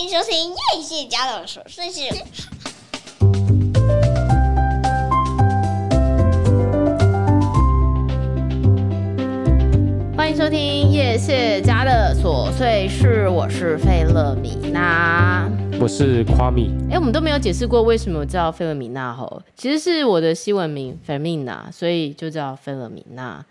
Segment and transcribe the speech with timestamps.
[0.00, 2.00] 欢迎收听叶谢家的琐碎事。
[10.16, 15.46] 欢迎收听叶谢家的琐碎事，我是费勒米娜，
[15.78, 16.74] 我是夸米。
[16.90, 23.44] 哎，我们都没有解释过为什么我叫费勒米娜吼，其实是我的西文名费米娜，所以就叫费勒米娜。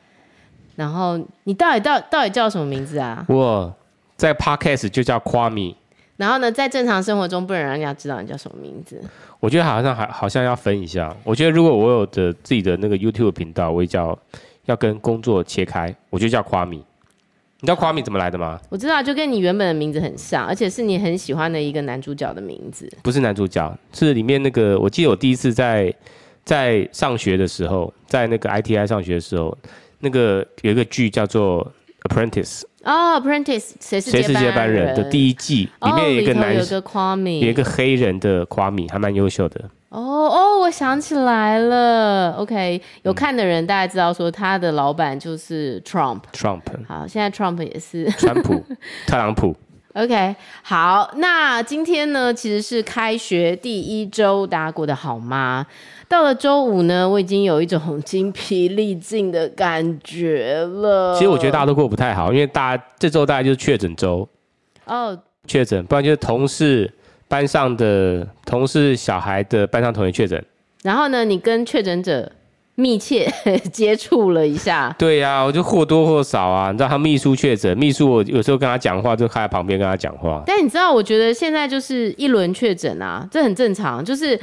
[0.78, 3.24] 然后你到底到到底叫什么名字啊？
[3.30, 3.72] 我
[4.18, 5.76] 在 Podcast 就叫夸米。
[6.20, 9.02] 然后呢，在正常生活中不能让人家知道你叫什么名字。
[9.40, 11.16] 我觉得好像还好像要分一下。
[11.24, 14.20] 我觉得如果我有的自己的那个 YouTube 频道，我也叫
[14.66, 16.84] 要跟工作切开，我就叫夸米。
[17.62, 18.60] 你知道夸米怎么来的吗？
[18.70, 22.92] 我知道，就跟你原本的名字很像，而且是你很喜欢的一个男主角的名字。
[23.02, 24.78] 不是男主角，是里面那个。
[24.78, 25.94] 我记得我第一次在
[26.44, 29.58] 在上学的时候，在那个 ITI 上学的时候。
[30.02, 31.70] 那个有一个剧叫做
[32.10, 33.44] 《Apprentice》哦，《Apprentice》
[33.80, 39.70] 谁是谁是接班人的第一季，里面有一个男，有个夸米，有一个黑人的夸米，还蛮优秀的。
[39.90, 42.34] 哦哦，我想起来了。
[42.34, 46.22] OK，有看的人大概知道说他的老板就是 Trump。
[46.32, 46.62] Trump。
[46.88, 48.10] 好，现在 Trump 也是。
[48.12, 48.64] 川普，
[49.08, 49.56] 特朗普。
[49.94, 55.66] OK，好，那今天呢，其实是开学第一周，大家过得好吗？
[56.08, 61.16] 到了周五呢，我已经有一种精疲力尽的感觉了。
[61.16, 64.28] 其实我觉得大家都过不太好，因为大家这周大概就是确诊周。
[64.86, 65.18] 哦，
[65.48, 66.92] 确诊，不然就是同事
[67.28, 70.44] 班上的同事小孩的班上同学确诊。
[70.84, 72.32] 然后呢，你跟确诊者
[72.80, 73.32] 密切
[73.72, 74.96] 接触了一下。
[74.98, 76.72] 对呀、啊，我就或多或少啊。
[76.72, 80.42] 你知道他秘书确诊，秘书我有时候跟他讲话就开在旁边跟他讲话。
[80.48, 84.40] 但你知道，我觉得现在就是一轮确诊啊，这很正常，就是。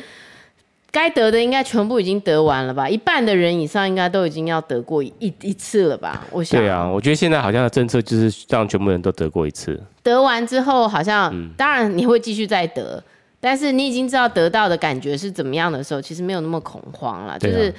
[0.93, 2.89] 该得的应该全部已经得完了吧？
[2.89, 5.13] 一半的人以上应该都已经要得过一
[5.43, 6.25] 一次了吧？
[6.31, 6.59] 我想。
[6.59, 9.79] 对啊，我觉得现在好像的政策就是让全部人都得过一次。
[10.03, 13.03] 得完之后，好像、嗯、当然你会继续再得，
[13.39, 17.39] 但是你已经知道得到的感觉是怎么样的时候，其实没有那么恐慌了。
[17.39, 17.75] 就是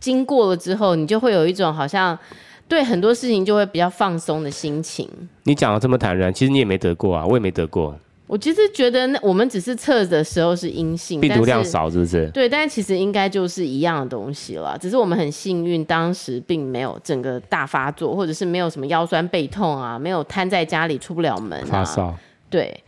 [0.00, 2.18] 经过了之后，你就会有一种好像
[2.66, 5.08] 对很多事情就会比较放松的心情。
[5.44, 7.98] 你讲的这么坦然，其实你也没得过啊，我也没得过。
[8.26, 12.28] 我其实觉得，那我们只是测的时候是阴性，病毒量少，是不是？
[12.28, 21.66] 对，但是其实应该就是一样的东西了，只是我们很幸运，当时并没有整个大发作，或者是没有什么腰酸背痛啊，没有瘫在家里出不了门啊。
[21.66, 22.14] 发烧。
[22.50, 22.84] 对。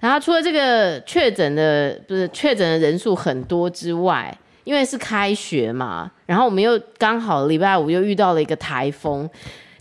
[0.00, 4.36] 然后除了这个确诊的，不是确诊的人数很多之外，
[4.68, 9.26] 因为是开学嘛，然后我们又刚好礼拜五又遇到了一个台风。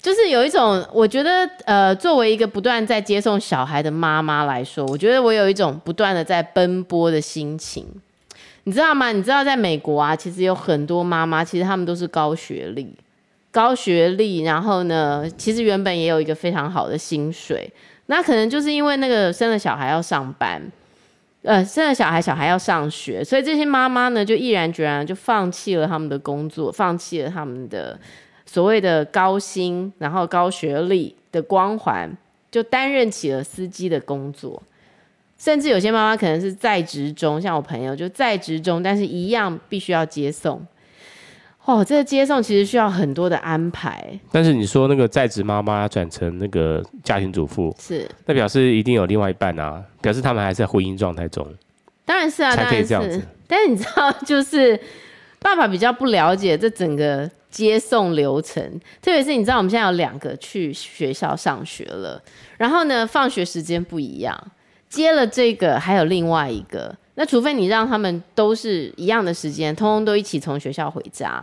[0.01, 7.85] 就是有一种，我觉得，呃，作为一个不断在接送小孩的妈妈来说，我觉得我有一种不断的在奔波的心情，
[8.63, 9.11] 你知道吗？
[9.11, 12.95] 你知道，在美国啊，其实有很多妈妈，其实他们都是高学历，
[13.51, 17.69] 高学历，然后呢，其实原本也有一个非常好的薪水，
[18.05, 20.61] 那可能就是因为那个生了小孩要上班，
[21.43, 27.99] 呃，生了小孩，小孩要上学，所以这些妈妈呢，就毅然决然就放弃了他们的工作，放弃了他们的。
[28.49, 32.09] 所谓的高薪，然后高学历的光环，
[32.49, 34.63] 就担任起了司机的工作，
[35.37, 40.65] 甚至有些妈妈可能是在职中，像我朋友就在职中，但是一样必须要接送。
[41.67, 44.03] 哦，这个接送其实需要很多的安排。
[44.31, 51.45] 但是你说那个在职妈妈转成那个家庭主妇，是那表示一定有另外一半啊，表示他们还是在婚姻状态中。
[52.05, 53.21] 当然是啊，才可以这样子。
[53.47, 54.79] 但是你知道，就是
[55.39, 57.29] 爸爸比较不了解这整个。
[57.49, 58.61] 接送流程，
[59.01, 62.21] 特别是你知道我们现在有两个去学校上学了，
[62.57, 64.37] 然后呢，放学时间不一样，
[64.89, 71.41] 接了这个还有另外一个，那除非你让他们都是一样的时间，通通都一起从学校回家。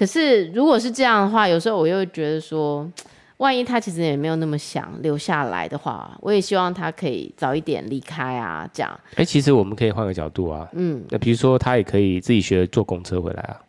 [0.00, 2.90] 可是如果是这样的话，有时候我又觉得说，
[3.36, 9.00] 万一他其实也没有那么想留下来的话，我也希望他可以早一点离开啊，这样。
[9.16, 13.60] 哎，其实我们可以换个角度啊，嗯，那比如说他也可以自己学坐公车回来啊。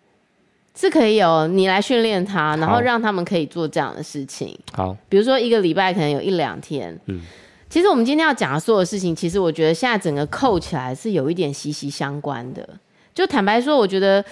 [0.73, 4.57] 是可以有你来训练他，然后让他们可以做这样的事情。
[4.71, 6.97] 好，比如说一个礼拜可能有一两天。
[7.07, 7.19] 嗯，
[7.69, 12.67] 其实我们今天要讲的所有事情，其实我觉得现在整个扣起来是有一点息息相关的。
[13.13, 14.23] 就坦白说，我觉得，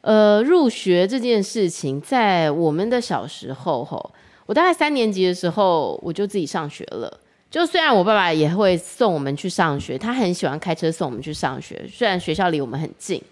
[0.00, 4.12] 呃，入学这件事情，在我们的小时候，吼，
[4.46, 7.20] 我大概三年级的时候，我就自己上学了。
[7.50, 13.22] 就虽然我爸爸也会送我们去上学，他很喜欢开车送我们去上学，虽然学校离我们很近。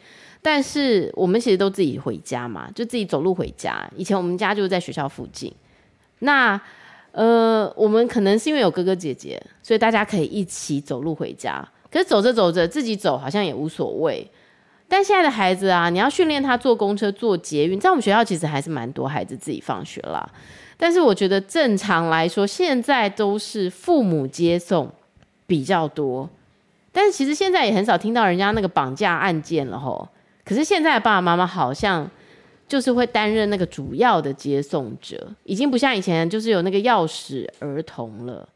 [0.40, 3.90] 但是我们其实都自己回家嘛，就自己走路回家。
[3.96, 5.50] 以前我们家就在学校附近。
[6.19, 6.60] 那
[7.12, 11.67] 呃，我们可能是因为有哥哥姐姐，所以大家可以一起走路回家。
[11.90, 14.28] 可是走着走着，自己走好像也无所谓。
[14.88, 20.28] 但现在的孩子啊，你要训练他坐公车、坐捷运，在我们学校其实还是蛮多孩子自己放学啦。
[20.76, 24.90] 但是我觉得正常来说，现在都是父母接送，
[25.46, 26.28] 比较多。
[26.92, 30.08] 但是其实现在也很少听到人家那个绑架案件了吼。
[30.44, 32.08] 可是现在的爸爸妈妈好像
[32.69, 38.48] 就是会担任那个主要的接送者，已经不像以前就是有那个钥匙儿童了。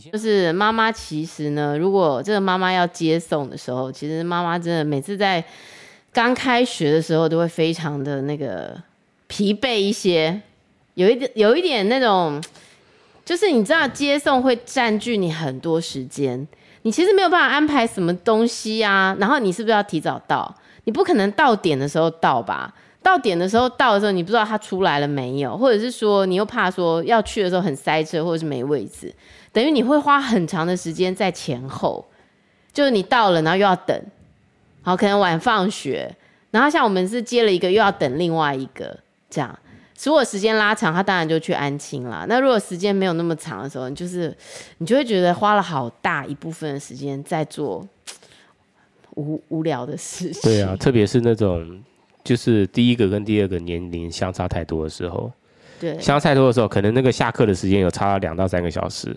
[0.00, 5.42] 就是妈妈其实呢，如果这个妈妈要接送的时候，其实妈妈真的每次在
[6.12, 8.76] 刚开学的时候都会非常的那个
[9.28, 10.40] 疲惫一些，
[10.94, 12.42] 有一点有一点那种，
[13.24, 16.46] 就是你知道接送会占据你很多时间。
[16.82, 20.54] 你其实没有办法安排什么东西啊，然后你是不是要提早到？
[20.84, 22.74] 你不可能到点的时候到吧？
[23.02, 29.14] 到点的时候到的时候，你不知道他出来了没有，或者是说你又怕说要去的时候很塞车，或者是没位置，
[29.54, 32.04] 等于你会花很长的时间在前后，
[32.72, 33.98] 就是你到了，然后又要等，
[34.82, 36.14] 好，可能晚放学，
[36.50, 38.98] 然后像我们是接了一个，又要等另外一个，
[39.30, 39.58] 这样。
[40.02, 42.26] 如果时间拉长，他当然就去安亲了。
[42.28, 44.36] 那如果时间没有那么长的时候，你就是
[44.78, 47.86] 你就会觉得花了好大一部分的时间在做
[49.14, 50.42] 无无聊的事情。
[50.42, 51.80] 对啊，特别是那种
[52.24, 55.32] 就是第一个跟第二个年龄相差太多的时候，
[55.80, 59.16] 对，相差太多的时候，可能那个下课的时间有差了两到三个小时，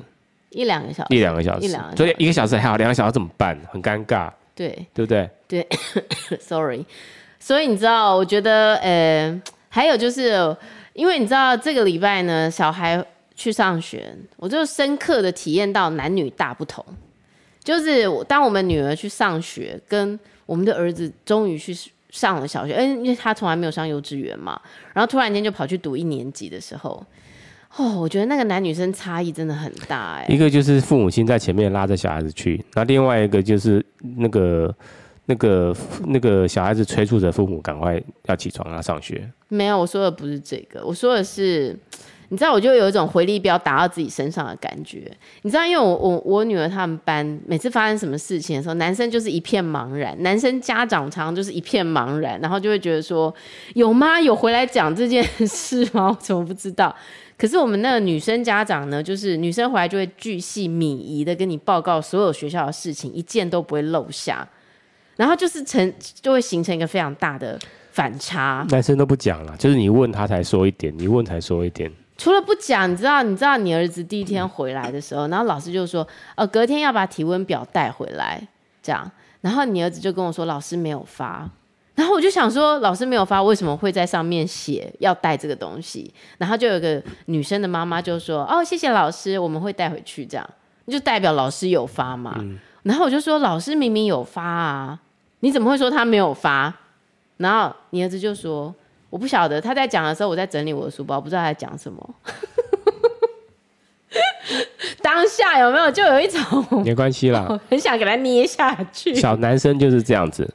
[0.49, 3.59] 一两个小时，一两个小时，一两个，所以一个小时还好，两个小时怎么办？
[3.71, 5.29] 很尴尬，对，对不对？
[5.47, 5.67] 对，
[6.39, 6.85] sorry。
[7.39, 9.41] 所以你知道，我觉得呃。
[9.69, 10.55] 还有就是，
[10.94, 13.03] 因为你知道这个礼拜呢，小孩
[13.35, 16.83] 去上学，我就深刻的体验到男女大不同。
[17.63, 21.77] 就是当我们女儿去上学，跟我们的儿子终于去
[22.09, 24.59] 上了小学，因为他从来没有上幼稚园嘛，
[24.94, 27.05] 然后突然间就跑去读一年级的时候，
[27.75, 30.25] 哦，我觉得那个男女生差异真的很大哎。
[30.29, 33.85] 一个就是父母亲在前面拉着小孩子去，那另外一个就是
[34.17, 34.73] 那个。
[35.29, 35.75] 那个
[36.05, 39.29] 那个小孩子催促着父母赶快要起床啊，上学。
[39.49, 41.77] 没有，我说的不是这个，我说的是，
[42.29, 45.11] 你知道，我就有一种回力镖打到自己身上的感觉。
[45.41, 53.35] 你知道，因为我我我女儿他们班每次发生什么事情的时候，男生就是一片茫然，男生家长常常就是一片茫然，然后就会觉得说，
[53.75, 54.21] 有吗？
[54.21, 56.07] 有回来讲这件事吗？
[56.07, 56.95] 我怎么不知道？
[57.37, 64.47] 可是我们那个女生家长呢，就是女生回来就会巨细靡遗的跟你报告所有学校的事情，一件都不会漏下。
[65.15, 67.59] 然后就是成就会形成一个非常大的
[67.91, 68.65] 反差。
[68.69, 71.91] 男生都不讲了，就是你问他才说一点，你问才说一点。
[72.17, 78.41] 除了不讲，你知道，你知道你儿子第一天回来的时候，然后老师就说，呃，隔天要把体温表带回来，
[78.81, 79.11] 这样。
[79.41, 81.47] 然后你儿子就跟我说，老师没有发。
[81.97, 86.13] 然后我就想说，老师没有发，为什么会在上面写要带这个东西？
[86.38, 90.47] 然后就有个女生的妈妈就说，哦，谢谢老师，我们会带回去，这样
[90.88, 92.35] 就代表老师有发嘛。
[92.39, 92.59] 嗯。
[92.83, 94.99] 然后我就说，老师明明有发啊。
[95.39, 96.71] 你怎么会说他没有发？
[97.38, 98.73] 然后你儿子就说
[99.09, 102.15] ：“我不晓得。”他在讲的时候，我在整理我的书包，不知道他在讲什么。
[105.01, 109.15] 当下有没有就有一种没关系啦， 很想给他捏下去。
[109.15, 110.47] 小男生就是这样子，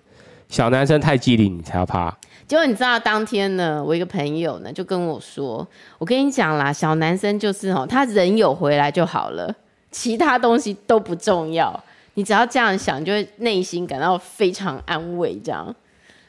[0.52, 2.14] 小男生太机灵，你才要怕。
[2.46, 5.66] 结果你知道当天呢，我一个朋友呢就跟我说
[5.96, 9.50] ：“我跟你讲啦，小男生就是哦，他人有回来就好了，
[9.90, 11.82] 其他东西都不重要。”
[12.12, 15.40] 你只要这样想，就会内心感到非常安慰。
[15.42, 15.74] 这样，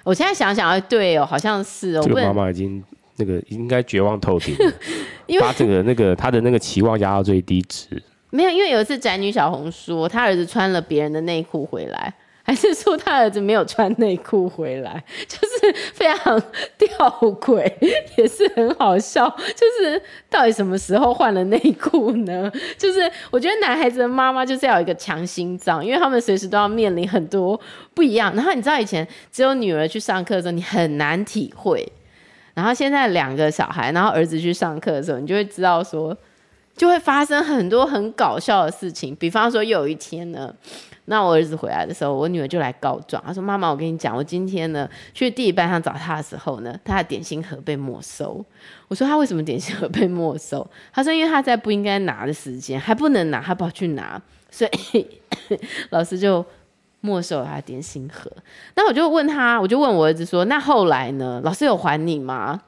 [0.05, 2.01] 我现在想想，哎对哦，好像是哦。
[2.01, 2.81] 这个妈妈已经
[3.17, 4.55] 那个应该绝望透顶，
[5.27, 8.01] 因为把这个那个他的那个期望压到最低值。
[8.29, 12.13] 没有，因为有一次宅女小红说，她儿子穿了别人的内裤回来。
[12.45, 16.37] 还是说他儿子没有穿内裤回来，就是非常
[16.77, 16.89] 吊
[17.39, 17.71] 诡，
[18.17, 19.29] 也是很好笑。
[19.55, 22.51] 就是到底什么时候换了内裤呢？
[22.77, 27.57] 就是我觉得男孩子的妈妈就是要有一个强心脏，因为他们随时都要面临很多
[27.93, 28.35] 不一样。
[28.35, 31.89] 然后你知道以前只有女儿去上课的时候，你很难体会。
[32.53, 36.15] 然后现在两个小孩，然后儿子去上课的时候，你就会知道说，
[36.75, 39.15] 就会发生很多很搞笑的事情。
[39.15, 40.53] 比方说，有一天呢。
[41.05, 43.21] 那我儿子回来的时候，我女儿就来告状。
[43.25, 48.43] 她说：“妈妈，我跟你讲，我今天呢去地理班上找他的时候呢，他的点心盒被没收。”
[48.87, 55.05] 我说：“他为什么点心盒被没收？”他说：“因为他在不应该拿的时间还不能拿，他跑去拿，所以
[55.91, 56.45] 老师就
[57.01, 58.31] 没收了他的点心盒。”
[58.75, 61.41] 那我就问他，我就问我儿子说：“那后来呢？
[61.43, 62.61] 老师有还你吗？”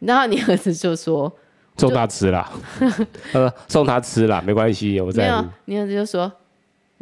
[0.00, 1.32] 然后你儿子就说
[1.78, 2.50] ：“送他吃了。
[3.32, 5.28] ”呃，送他吃了，没关系，我在。
[5.28, 6.30] 没有，你儿子就说。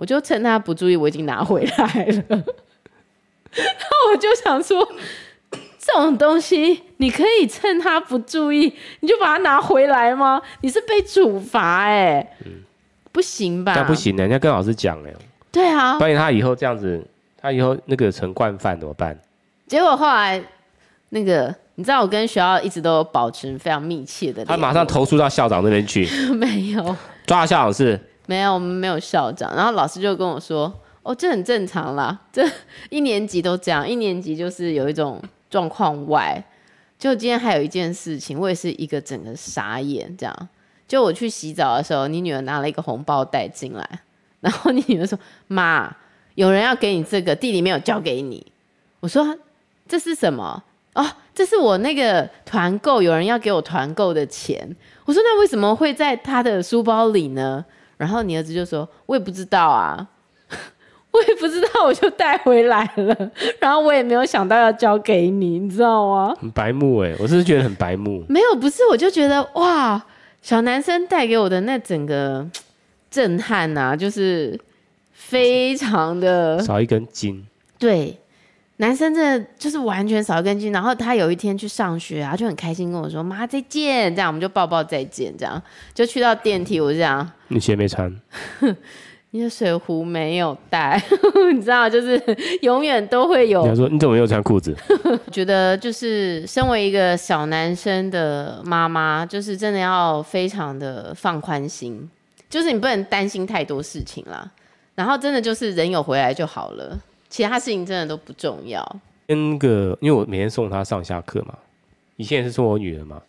[0.00, 2.25] 我就趁他不注意，我已经拿回来了。
[3.52, 4.90] 然后我就想说，
[5.78, 10.40] 这种东西你可以趁他不注意，你就把它拿回来吗？
[10.62, 12.62] 你是被处罚哎、欸，嗯，
[13.12, 13.75] 不行吧？
[13.76, 15.12] 那不行的，人家跟老师讲哎。
[15.52, 17.04] 对啊，万一他以后这样子，
[17.38, 19.14] 他以后那个成惯犯怎么办？
[19.66, 20.42] 结果后来
[21.11, 26.07] 那个，你知道我跟学校一直都有保持非常密切的，他马上投诉到校长那边去。
[26.33, 28.00] 没有，抓校长是。
[28.30, 29.52] 没有，我们没有校长。
[29.56, 30.72] 然后老师就跟我说
[31.02, 32.49] ：“哦，这很正常啦，这
[32.88, 35.20] 一年级都这样，一年级就是有一种
[35.50, 36.40] 状况外。”
[36.96, 40.49] 就今天还有一件事情，我也是一个整个傻眼，这样。
[40.87, 44.00] 就我去洗澡的时候，你女儿拿了一个红包袋进来，
[44.38, 45.18] 然后你女儿说
[45.49, 45.92] ：“妈，
[46.37, 48.46] 有人要给你这个，弟弟没有交给你。”
[49.00, 49.37] 我说
[49.88, 50.62] ：“这是什么？
[50.94, 57.64] 哦，这是我那个团购，有人要给我团购的钱。”我说：“那为什么会在他的书包里呢？”
[58.00, 60.09] 然后你儿子就说：“我也不知道啊。
[61.12, 63.30] ”我也不知道，我就带回来了，
[63.61, 66.35] 然后我也没有想到要交给你，你知道吗？
[66.40, 68.25] 很白目哎，我是觉得很白目。
[68.28, 70.00] 没有，不是，我就觉得哇，
[70.40, 72.49] 小男生带给我的那整个
[73.11, 74.59] 震撼呐、啊，就是
[75.12, 77.45] 非常的少一根筋。
[77.78, 78.16] 对，
[78.80, 80.72] 男生真的就是完全少一根筋。
[80.72, 85.62] 然后他有一天去上学啊，就很开心跟我说：“妈，再见。”这样我们就抱抱再见，这样
[85.94, 87.30] 就去到电梯，我就这样。
[87.49, 88.10] 你鞋没穿。
[89.32, 91.00] 你的水壶没有带，
[91.54, 92.20] 你知道，就是
[92.62, 93.64] 永远都会有。
[93.64, 94.75] 你说你怎么没有穿裤子？
[95.30, 102.10] 觉得就是身为一个小男生的妈妈，就是真的要非常的放宽心，
[102.49, 104.50] 就是你不能担心太多事情啦。
[104.96, 106.99] 然后真的就是人有回来就好了，
[107.30, 108.84] 其他事情真的都不重要。
[109.26, 111.54] 跟那个，因为我每天送她上下课嘛，
[112.16, 113.22] 以前也是送我女儿嘛，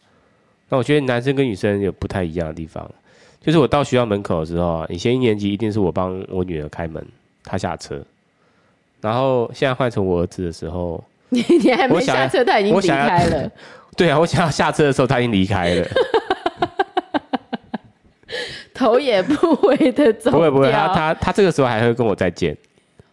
[0.68, 2.90] 那我觉得男生跟女生有不太一样的地方。
[3.40, 7.06] 就是我到学校门口的时候啊，以前一年级一定是我帮我女儿开门，
[7.44, 8.02] 她下车。
[9.00, 13.52] 然后现在换成我儿子的时候，你你还没下车，他已经离开了。
[13.98, 15.88] 对啊，我想要下车的时候，他已经离开了。
[18.74, 20.32] 头也不回的走。
[20.32, 22.56] 不会不会，他他他这个时候还会跟我再见。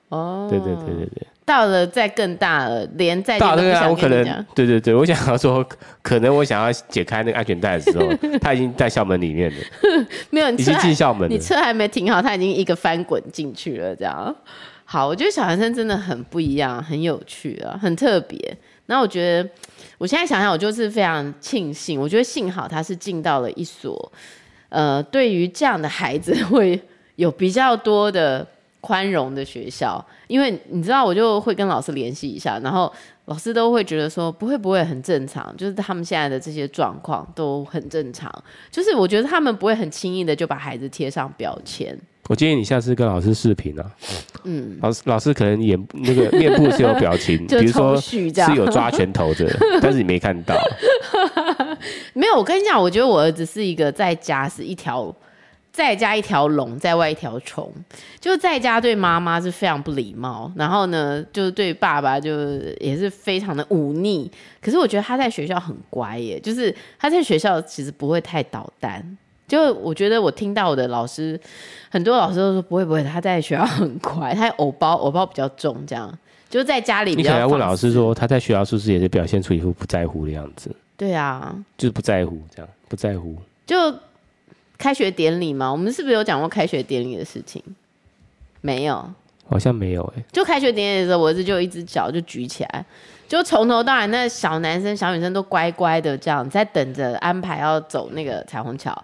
[0.09, 1.27] 哦，对对对对对。
[1.45, 4.45] 到了再更大了，连再见都不想跟你讲。
[4.55, 5.67] 对对对，我想要说，
[6.03, 8.07] 可能我想要解开那个安全带的时候，
[8.39, 9.57] 他已经在校门里面了。
[10.29, 13.97] 没有，你已经进校门了，你车还没停好，他已经一个翻滚进去了。
[13.97, 14.37] 这样，
[14.85, 18.39] 好，我觉得小男生真的很不一样，很有趣啊，很特别。
[18.85, 19.49] 那我觉得，
[19.97, 24.13] 我现在想想，我就是非常庆幸，我觉得幸好他是进到了一所，
[24.69, 26.79] 呃，对于这样的孩子会
[27.17, 28.47] 有比较多的。
[28.81, 32.93] 宽容的学校，因为你知道，我就会跟老师联系一下，然后
[33.25, 38.33] 老师都会觉得说不会不会很正常，就是他们现在的这些状况都很正常，
[38.71, 41.99] 就是我觉得他们不会很轻易的就把孩子贴上标签。
[42.29, 43.91] 我建议你下次跟老师视频啊，
[44.45, 50.55] 嗯，老师老师可能眼那个面部是有表情， 比如说是有抓拳头的， 但是你没看到。
[52.13, 55.15] 没有，我跟你讲，我觉得我儿子是一个在家是一条。
[55.79, 57.73] 在家一条龙，在外一条虫。
[58.19, 62.33] 就在家对妈妈是非常不礼貌，然后呢，就是对爸爸就
[62.81, 64.29] 也是非常的忤逆。
[64.61, 69.17] 可是我觉得他在学校很乖耶，就是他在学校其实不会太捣蛋。
[69.47, 71.41] 就我觉得我听到我的老师，
[71.91, 76.13] 很多老师都说不会不会，他在学校很乖，他偶包偶包比较重，这样
[76.51, 77.29] 就在家里比较。
[77.29, 80.75] 你可能要问老师说，他在学校是不是也是表现出一副不在乎的样子？
[80.97, 83.77] 对啊，就是不在乎这样，不在乎就。
[84.79, 85.71] 开学典礼吗？
[85.71, 87.61] 我们是不是有讲过开学典礼的事情？
[88.61, 89.13] 没有，
[89.49, 90.25] 好像没有哎、欸。
[90.33, 92.85] 就开学典礼的时候，我儿子就一只脚就举起来，
[93.27, 98.97] 就从头到尾，那小男生、小女生都乖乖的这样在等着安排要走那个彩虹桥。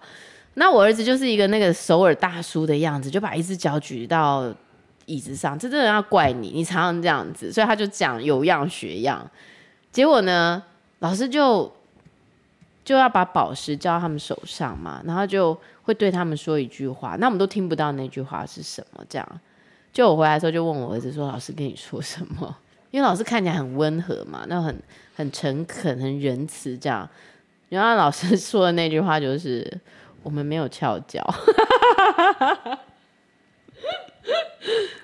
[0.55, 4.49] 那我儿子就是一个那个首尔大叔的样子，就把一只脚举到
[5.07, 5.59] 椅子上。
[5.59, 9.29] 这真的要怪你，你常常这样子，所以他就讲有样学样。
[9.91, 10.63] 结果呢，
[11.01, 11.73] 老师就。
[12.85, 19.03] 就要把宝石交到他们手上嘛，然后就会对他们说一句话，那我们都听不到那句话是什么。
[19.09, 19.41] 这样，
[19.93, 22.55] 就我回来的时候就问我儿子说：“老师跟你说什么？”
[22.93, 24.79] 因为老师看起来很温和嘛，那很
[25.17, 27.09] 很诚恳、很仁慈这样。
[27.71, 29.81] 然后老师说的那句话就是
[30.23, 31.25] ：“我们没有翘脚。”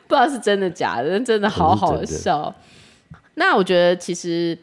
[0.06, 2.54] 不知道是真的假的，真的好好笑。
[3.34, 4.56] 那我觉得其实。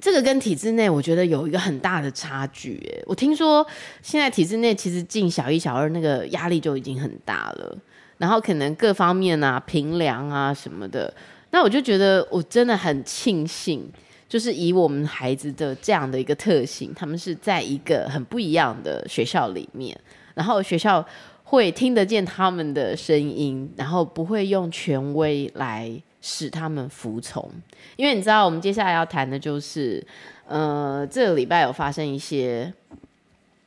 [0.00, 3.66] 这个跟体制内我觉得有一个很大的差距，哎，我听说
[4.02, 7.76] 现在体制内其实进小一、小二那个压力就已经很大了，
[8.18, 11.12] 然后可能各方面啊、评量啊什么的，
[11.50, 13.90] 那我就觉得我真的很庆幸，
[14.28, 19.98] 就是以我们孩子的这样的一个特性，他们是在一个很不一样的学校里面，
[20.34, 21.04] 然后学校
[21.42, 26.00] 会听得见他们的声音，然后不会用权威来。
[26.26, 27.46] 使他们服从，
[27.96, 30.02] 因为你知道，我们接下来要谈的就是，
[30.46, 32.72] 呃，这个礼拜有发生一些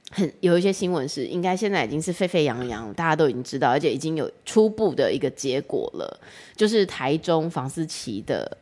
[0.09, 6.19] 很有一些新闻，是应该现在已经是沸沸扬扬，大家都已经知道，而且已经有初步的一个结果了，
[6.55, 8.57] 就是台中房思琪的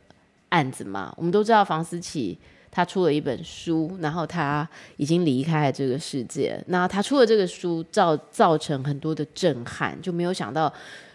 [0.50, 1.14] 案子嘛。
[1.16, 2.36] 我们都知道房思琪
[2.70, 6.62] 他出了一本书，然后他已经离开了这个世界。
[6.66, 10.70] 那他出了这个书，造造成很多的震撼，就没有想到，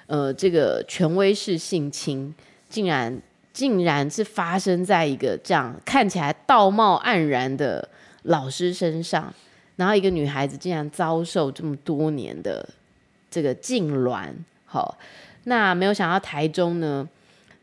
[0.07, 2.33] 呃，这个权威式性侵
[2.71, 3.21] 竟然
[3.53, 7.87] 竟然是发生在一个这样看起来道貌岸然的
[8.23, 9.31] 老师身上，
[9.75, 12.67] 然后一个女孩子竟然遭受这么多年的
[13.29, 14.29] 这个痉挛。
[14.65, 14.97] 好，
[15.43, 17.07] 那没有想到台中呢，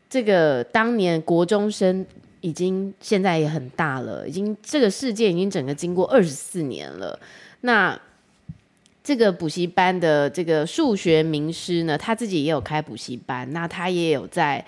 [0.07, 2.05] 这个当年国中生
[2.41, 7.19] 已经现在也很大了，已经这个事件已经整个经过二十四年了。
[7.61, 7.99] 那
[9.03, 14.63] 这个补习班的这个数学名师呢，他自己也有开补习班，那他也有在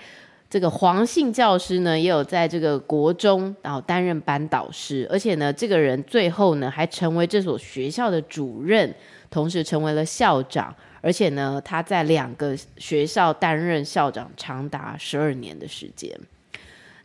[0.52, 8.94] 这个黄姓教师呢，也有在这个国中然后担任班导师，而且呢，这个人最后呢还成为这所学校的主任，
[9.30, 10.74] 同时成为了校长。
[11.00, 16.14] 而且呢，他在两个学校担任校长长达十二年的时间。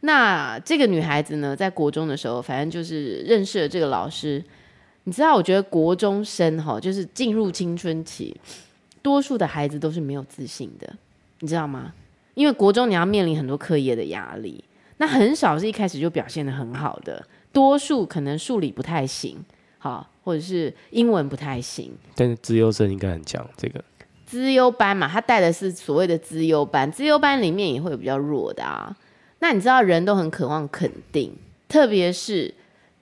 [0.01, 4.43] 那这个女孩子呢，在国中的时候，反正就是认识了这个老师。
[5.05, 8.35] 你知道，我觉得国中生哈，就是进入青春期，
[9.01, 10.93] 多数的孩子都是没有自信的，
[11.39, 11.93] 你知道吗？
[12.37, 14.63] 因为国中你要面临很多课业的压力，
[14.97, 19.43] 那很少是一开始就表现的很好的，多数可能数理不太行。
[19.79, 23.43] 好，或者是英文不太行，但是资优生应该很强。
[23.57, 23.83] 这个
[24.27, 28.95] 资优班嘛，他带的是所谓的资优班，资优班里面也会有比较弱的啊。
[29.39, 31.35] 那你知道人都很渴望肯定，
[31.67, 32.53] 特别是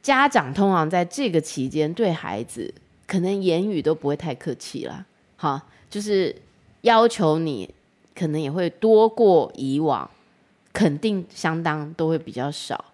[0.01, 2.73] 家长通常在这个期间对孩子
[3.05, 5.05] 可能言语都不会太客气了。
[5.35, 6.33] 好，就是
[6.81, 7.69] 要求你
[8.17, 10.09] 可能也会多过以往，
[10.71, 12.85] 肯定相当都会比较少。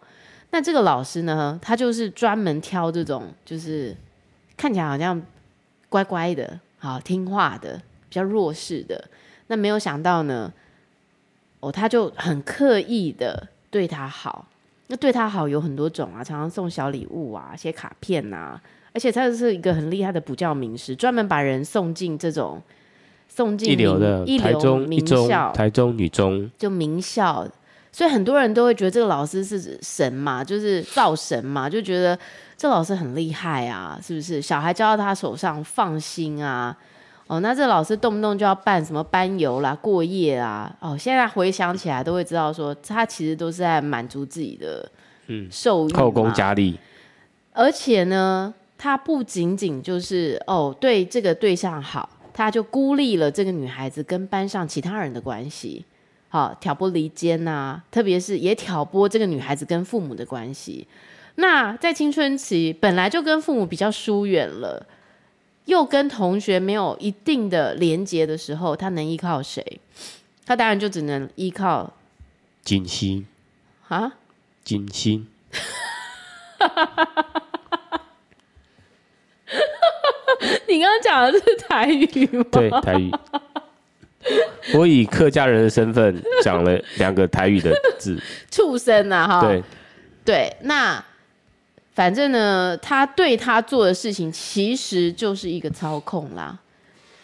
[0.50, 3.96] 那这个老师呢，他就是专门挑这种，就是
[4.58, 5.22] 看起来好像
[5.88, 7.76] 乖乖的、好听话的、
[8.10, 9.10] 比较弱势的。
[9.48, 10.52] 那没有想到呢，
[11.60, 14.48] 哦，他就很刻意的对他好。
[14.88, 18.62] 那对他好有很多种啊，常常送小礼物啊，写卡片、啊。
[18.94, 22.62] 而且他是一个很厉害的补教名师，专门把人送进这种
[23.34, 27.48] 送进一流的一流名校，台中女中就名校。
[27.94, 32.18] 所以很多人都会觉得这个老师是神嘛，就是造神嘛，就觉得
[32.58, 34.42] 这老师很厉害啊，是不是？
[34.42, 36.76] 小孩交到他手上放心啊。
[37.28, 40.74] 哦，那这老师动不动就要办什么班游啦、过夜啊。
[40.82, 44.90] 哦，现在回想起来都会知道说，他其实都是在满足自己的
[45.28, 46.78] 嗯受益，后宫佳丽。
[47.54, 52.10] 而且呢，他不仅仅就是哦对这个对象好，
[52.42, 55.86] 他就孤立了这个女孩子跟班上其他人的关系。
[56.28, 60.88] 好，挑拨离间呐，特别是也挑拨这个女孩子跟父母的关系。
[61.36, 64.88] 那在青春期本来就跟父母比较疏远了，
[65.66, 69.80] 又跟同学没有一定的连接的时候，他能依靠谁？
[70.46, 71.94] 他当然就只能依靠
[72.64, 73.26] 锦溪
[73.88, 74.14] 啊，
[74.64, 75.26] 锦溪。
[80.72, 82.46] 你刚刚讲的是台语吗？
[82.52, 83.12] 对，台语。
[84.76, 89.28] 我以客家人的身份讲了两个台语的字，畜生啊！
[89.28, 89.64] 哈，对
[90.24, 91.04] 对，那
[91.94, 96.58] 反正呢，他对他做的事情其实就是一个操控啦，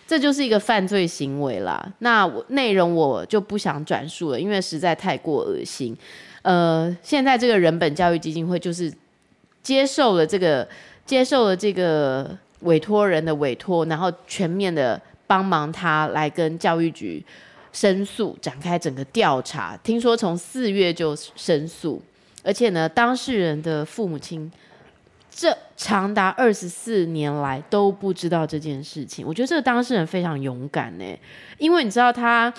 [0.08, 1.94] 这就是一个犯罪行为啦。
[2.00, 5.96] 那我内容我就不想转述了，因为实在太过恶心。
[6.42, 8.92] 呃，现在这个人本教育基金会就是
[9.62, 10.68] 接受了这个
[11.06, 15.02] 接受了这个委托人的委托，然后全面的。
[15.30, 17.22] 帮忙他来跟教育局
[17.74, 19.76] 申诉，展开整个调查。
[19.84, 22.02] 听说从四月就申诉，
[22.46, 24.50] 而且呢，当事人的父母亲
[25.30, 29.28] 这长达二十四年来都不知道这件事情。
[29.28, 31.04] 我觉得这个当事人非常勇敢呢，
[31.58, 32.54] 因为你知道他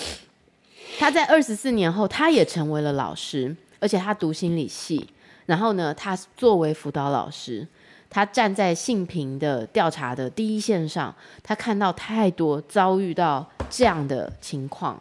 [0.99, 5.09] 他在二十四年后，他也成为了老师，而且他读心理系，
[5.47, 7.67] 然后呢，他作为辅导老师。
[8.11, 15.01] 他站在性平的调查的第一线上，他看到太多遭遇到这样的情况，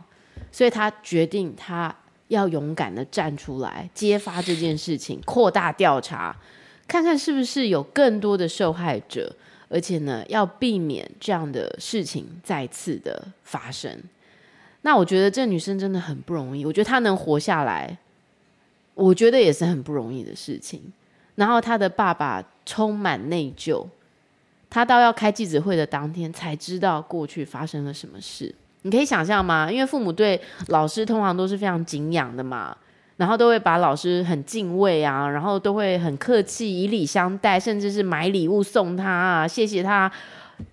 [0.52, 1.96] 所以他决定他
[2.28, 6.36] 要勇敢的站出来，揭发这件事情，扩大调查，
[6.88, 9.34] 看看是不是有更多的受害者，
[9.70, 13.98] 而且呢，要避免这样的事情再次的发生。
[14.82, 17.98] 那我觉得这女生真的很不容易，我觉得她能活下来，
[18.94, 20.82] 我觉得也是很不容易的事情。
[21.36, 23.88] 然后她的爸爸充满内疚，
[24.70, 28.54] 他到要开记者会的当天才知道过去发生了什么事。
[28.82, 29.72] 你可以想象吗？
[29.72, 32.76] 因为父母对老师通常都是非常敬仰的嘛，
[33.16, 40.12] 然后都会把老师很敬畏啊，然后都会很客气以礼相待，甚至是买礼物送他啊，谢谢他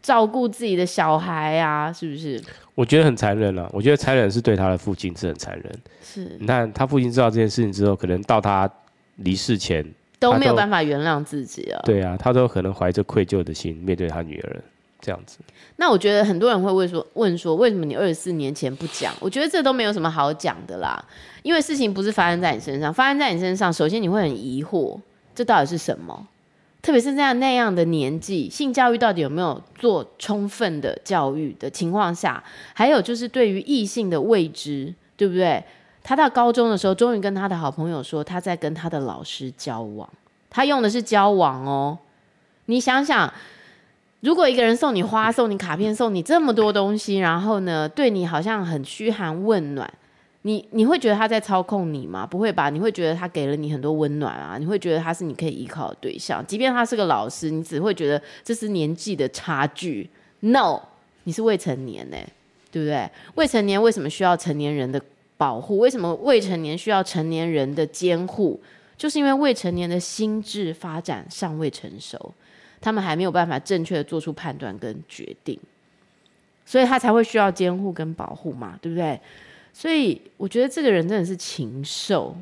[0.03, 2.43] 照顾自己的小孩啊，是不是？
[2.75, 5.79] 我觉得很残忍啊，我觉得残忍是对他的父亲是很残忍。
[6.03, 8.69] 是，你看他父亲知道这件事情之后，可能到他
[9.17, 9.85] 离世前。
[10.19, 11.81] 都没有办法原谅自己啊。
[11.85, 14.63] 对啊，他都可能怀着愧疚的心面对他女儿
[15.01, 15.39] 这样子。
[15.77, 19.13] 那我觉得很多人会问说，问说为什么你二十四年前不讲？
[19.21, 21.05] 我觉得这都没有什么好讲的啦，
[21.43, 24.99] 因为事情不是发生在你身上，发生在你身上，首先你会很疑惑，
[25.35, 26.29] 这到底是什么？
[26.81, 35.65] 特别是这样那样的年纪，性教育到底有没有做充分的教育的情况下，还有就是对于异性的未知，对不对？
[36.05, 40.09] 他到高中的时候，终于跟他的好朋友说他在跟他的老师交往，
[40.51, 41.99] 他用的是交往哦。
[42.67, 43.33] 你想想，
[44.21, 49.93] 如果一个人送你花、送你卡片、送你这么多东西，然后呢，对你好像很嘘寒问暖。
[50.47, 52.27] 你你会觉得他在操控你吗？
[52.27, 52.69] 不会吧？
[52.69, 54.59] 你会觉得他给了你很多温暖啊？
[54.59, 56.47] 你会觉得他是你可以依靠的对象？
[56.47, 60.11] 即便他是个老师，你只会觉得这是年纪的差距。
[60.41, 60.83] No，
[61.23, 62.19] 你是未成年呢，
[62.71, 63.11] 对不对？
[63.37, 65.01] 未成年为什么需要成年人的
[65.37, 65.79] 保护？
[65.79, 68.61] 为什么未成年需要成年人的监护？
[68.97, 72.33] 就是因为未成年的心智发展尚未成熟，
[72.81, 75.59] 他们还没有办法正确的做出判断跟决定，
[76.65, 79.21] 所以他才会需要监护跟保护嘛，对不对？
[79.73, 82.37] 所以我觉得这个人真的是禽兽，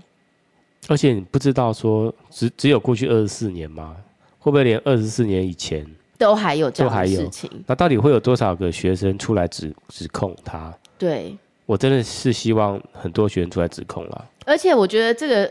[0.88, 3.96] 而且你不知道说只只有过去二十四年吗？
[4.38, 5.86] 会不会连二十四年以前
[6.18, 7.50] 都还有这样的事情？
[7.66, 10.76] 那到底会有多少个学生出来指指控他？
[10.98, 11.34] 对，
[11.72, 14.28] 我真的是希望很多学生出来指控了。
[14.44, 15.50] 而且我觉得这个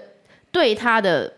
[0.51, 1.33] 对他的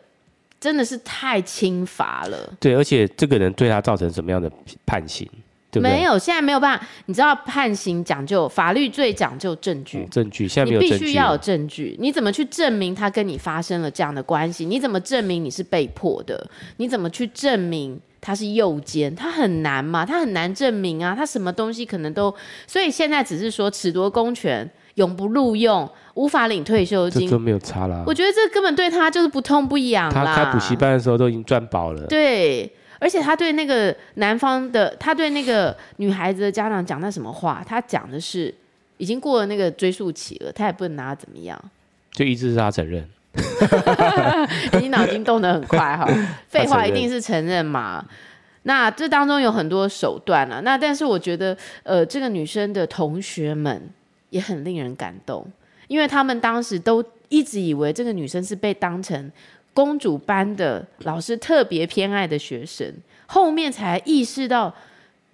[0.60, 2.54] 真的是太轻罚了。
[2.60, 4.52] 对，而且这个人对他造成什么样的
[4.86, 5.26] 判刑？
[5.74, 6.88] 对对没有，现在没有办法。
[7.08, 11.98] 你知道判刑讲究法律最讲究证据，嗯、证据现在没有证据，你必须要有证据。
[12.00, 14.66] 你怎么去证明他跟你发生了这样的关系？
[14.66, 16.50] 你怎么证明你是被迫的？
[16.78, 19.14] 你怎么去证明他是诱奸？
[19.16, 20.06] 他很难嘛？
[20.06, 21.14] 他很难证明啊！
[21.18, 22.34] 他什么东西可能都……
[22.66, 28.04] 所以现在只是说褫夺公权，永不录用，无法领退休金，这都没有差啦。
[28.08, 30.24] 我觉得这根本对他就是不痛不痒啦。
[30.26, 32.06] 他开补习班的时候都已经赚饱了。
[32.08, 32.72] 对。
[33.04, 37.62] 而且他对那个男方的，他对那个女孩子的家长讲那什么话？
[37.68, 38.54] 他讲的是
[38.96, 41.62] 已经过了那个追溯期了，他也不能拿他怎么样，
[42.14, 43.06] 就一直是他承认。
[44.80, 46.08] 你脑筋动得很快哈，
[46.48, 48.06] 废话一定是承认嘛。
[48.62, 50.62] 那这当中有很多手段啊。
[50.62, 53.90] 那但是我觉得，呃，这个女生的同学们
[54.30, 55.46] 也很令人感动，
[55.90, 59.30] 因为他们当时都一直以为这个女生是被当成。
[59.74, 62.94] 公主班的老师特别偏爱的学生，
[63.26, 64.74] 后面才意识到，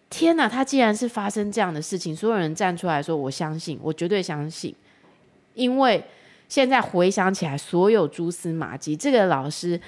[0.09, 0.47] 天哪！
[0.47, 4.73] 他既然是发生这样的事情，所有人站出来说：“我相信，我绝对相信。”
[5.55, 6.01] 因为
[6.47, 9.79] 现在回想起来，所有蛛丝马迹，这个老师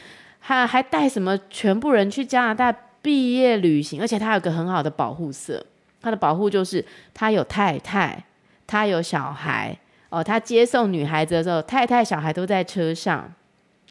[0.42, 5.66] 他还带什么全部人去加拿大毕业旅行，而且他有个很好的保护色，
[6.02, 8.22] 他的保护就是他有太太，
[8.68, 9.76] 他有小孩
[10.10, 13.34] 哦，他接送女孩子的时候，太太小孩都在车上。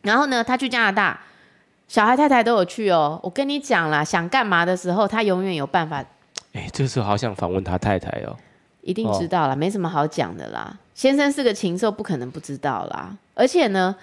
[0.03, 1.21] 然后呢，他去加拿大，
[1.89, 3.19] 小孩太太都有去哦。
[3.23, 6.05] 我跟你讲啦，想干嘛的时候，他永远有办法。
[6.53, 8.37] 哎，这个时候好想访问他太太哦。
[8.83, 10.79] 一定知道啦，哦、没什么好讲的啦。
[10.95, 13.15] 先生是个禽兽，不可能不知道啦。
[13.35, 13.95] 而且呢，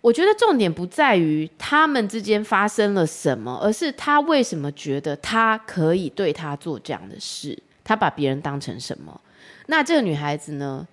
[0.00, 7.56] 我觉得重点不在于他们之间发生了什么，而是他为什么觉得他可以对他做这样的事？
[7.84, 9.20] 他把别人当成什么？
[9.66, 10.86] 那这个女孩子呢？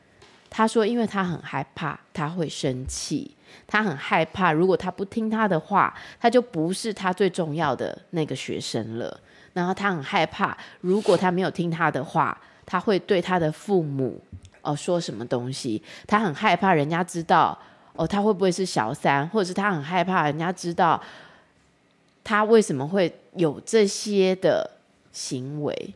[0.54, 3.32] 她说，因为她很害怕，她会生气。
[3.68, 9.20] 他很害怕，如果他不听他的话，他就不是他最重要的那个学生了。
[9.54, 14.18] 然后他很害怕，如果他没有听他的话，他会对他的父母
[14.62, 15.82] 哦说什么东西。
[16.08, 17.58] 他很害怕人家知道
[17.94, 21.02] 哦，他会不会是小三，或者是他很害怕人家知道
[22.24, 24.70] 他为什么会有这些的
[25.12, 25.94] 行为。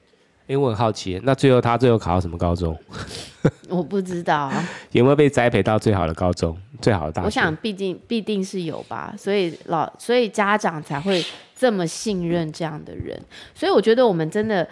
[0.47, 2.77] 因为我很好奇，那最后他最后考到什么高中？
[3.69, 4.63] 我不知道啊。
[4.91, 7.21] 有没有被栽培到最好的高中、最好的？
[7.23, 11.23] 我想必定必定是有吧，所以老所以家长才会
[11.55, 13.19] 这么信任这样的人。
[13.53, 14.67] 所以我觉得我们真的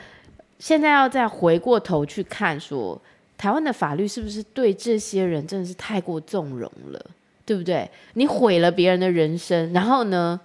[0.60, 3.00] 现在要再回过头去看，说
[3.38, 7.06] 台湾的法律是不是对这些人真的是太过纵容了，
[7.46, 7.90] 对不对？
[8.14, 10.40] 你毁了别人的人生，然后呢，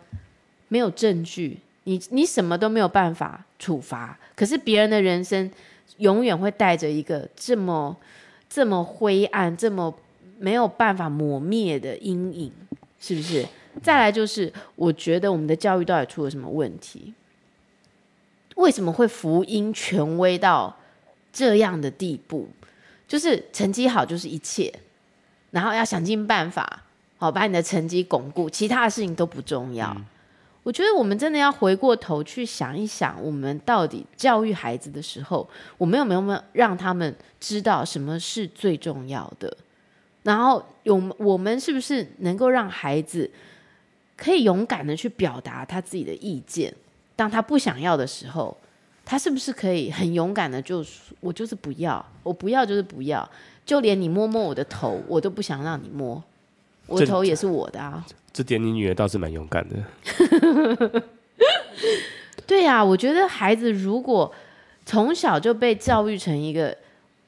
[0.68, 1.58] 没有证据。
[1.84, 5.50] 你你什么都没有办法处罚，可是别人的人生
[5.96, 7.96] 永远会带着一个这么
[8.46, 9.94] 这么灰暗、这么
[10.38, 12.52] 没有办法磨灭的阴影，
[12.98, 13.46] 是不是？
[13.82, 17.14] 再来就是，我觉得我们的教育到底出了什么问题？
[18.56, 20.76] 为什么会福音权威到
[21.32, 22.48] 这样的地步？
[23.06, 24.72] 就是成绩好就是一切，
[25.50, 26.84] 然后要想尽办法
[27.18, 29.92] 好把你的成绩巩固，其他的事情都不重要。
[29.96, 30.04] 嗯
[30.64, 35.48] 我觉得我们真的要回过头去想一想，我们到底教育孩子的时候，
[35.78, 39.56] 我们有没有让他们知道什么是最重要的？
[40.28, 43.30] 然后有我们是不是能够让孩子
[44.14, 46.70] 可以勇敢的去表达他自己的意见。
[47.16, 48.54] 当他不想要的时候，
[49.06, 50.84] 他是不是可以很勇敢的就
[51.20, 53.26] 我就是不要，我不要就是不要，
[53.64, 56.22] 就连你摸摸我的头，我都不想让你摸，
[56.86, 58.04] 我的头也是我的啊。
[58.06, 61.02] 这，这点你女儿倒是蛮勇敢的。
[62.46, 64.30] 对呀、啊，我觉得孩子如果
[64.84, 66.76] 从小就被教育成一个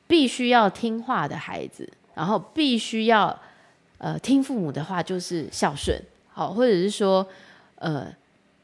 [0.07, 1.89] 必须要听话的孩子，
[2.21, 3.35] 然后必须要
[3.99, 5.99] 呃听父母的话，就是孝顺，
[6.33, 7.27] 好，或者是说
[7.77, 8.07] 呃。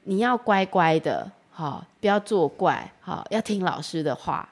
[0.09, 4.49] 你要乖乖的，好，不要作怪，好，要听老师的话。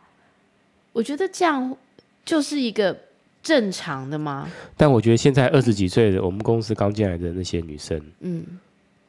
[0.93, 1.77] 我觉得这样
[2.25, 2.99] 就是一个
[3.41, 4.51] 正常的吗？
[4.77, 8.45] 但我觉得现在二十几岁的我们公司刚进来的那些女生，嗯，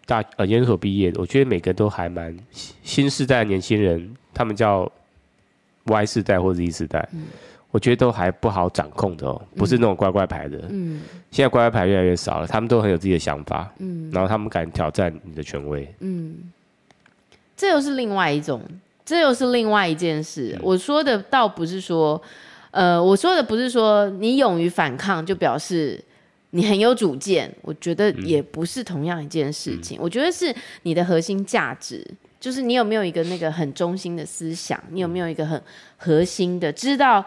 [0.05, 2.37] 大呃研究所毕业的，我觉得每个都还蛮
[2.83, 4.87] 新世代的年轻人，他们叫
[5.85, 7.09] Y 世代或者 Z 世代。
[7.11, 7.23] 嗯
[7.75, 10.57] 我觉得都还不好掌控的哦，不是那种乖乖牌的。
[10.69, 13.69] 嗯，现在乖乖牌越来越少了，他们都很有自己的想法。
[13.79, 15.85] 嗯，然后他们敢挑战你的权威。
[15.99, 16.37] 嗯，
[17.57, 18.61] 这又是另外一种，
[19.03, 20.53] 这又是另外一件事。
[20.55, 22.21] 嗯，我说的倒不是说，
[22.71, 26.01] 呃，我说的不是说你勇于反抗就表示
[26.51, 27.53] 你很有主见。
[27.61, 29.97] 我觉得也不是同样一件事情。
[29.97, 32.01] 嗯，我觉得是你的核心价值，
[32.39, 35.61] 就是你有没有一个那个很中心的思想，你有没有一个很
[35.97, 37.21] 核心的知道。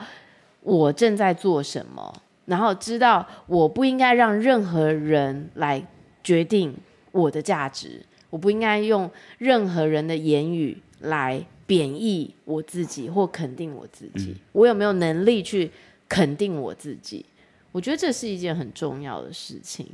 [0.61, 5.83] 我正在做什么，然后知道我不应该让任何人来
[6.23, 6.75] 决定
[7.12, 14.31] 我的价值，我不应该用任何人的言语来贬义我自己或肯定我自己。
[14.31, 14.37] 嗯。
[14.53, 15.71] 我有没有能力去
[16.09, 17.25] 肯定我自己？
[17.73, 19.87] 我觉得这是一件很重要的事情。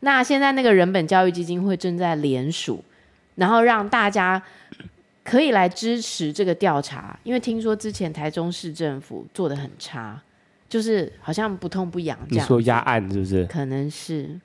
[0.00, 2.82] 那现在那个人本教育基金会正在联署，
[3.36, 4.42] 然后让大家。
[5.28, 10.20] 可以来支持这个调查，因为听说之前台中市政府做的很差，
[10.68, 12.44] 就是好像不痛不痒这样。
[12.44, 13.44] 你说压案是不是？
[13.46, 14.38] 可能是。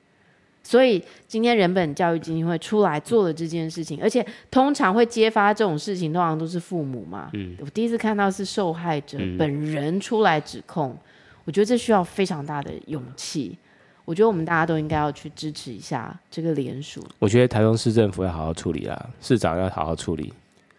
[0.62, 7.28] 所以今天人本教育基金会出来做了这件事情，而且通常会揭发这种事情，通常都是父母嘛。
[7.34, 7.54] 嗯。
[7.60, 10.98] 我第一次看到是受害者本人出来指控，嗯、
[11.44, 13.58] 我觉得这需要非常大的勇气。
[14.06, 17.02] 我觉得我们大家都应该要去支持一下这个联署。
[17.18, 20.32] 我觉得台中市政府要好好处理啦，市长要好好处理。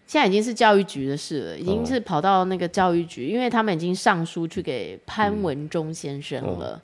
[0.08, 6.74] 现在已经是教育局的事了，已经是跑到那个教育局，哦、因为他们已经上书去给潘文忠先生了。
[6.74, 6.82] 嗯哦、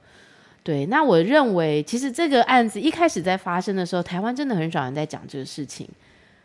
[0.63, 5.87] 对，那我认为其实这个案子一开始在发生的时候，台湾真的很少人在讲这个事情，